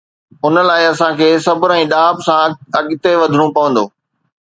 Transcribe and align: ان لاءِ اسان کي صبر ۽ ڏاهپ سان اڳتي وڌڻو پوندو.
ان 0.45 0.55
لاءِ 0.69 0.83
اسان 0.91 1.11
کي 1.19 1.27
صبر 1.49 1.69
۽ 1.77 1.83
ڏاهپ 1.93 2.17
سان 2.31 2.47
اڳتي 2.83 3.11
وڌڻو 3.23 3.47
پوندو. 3.59 3.85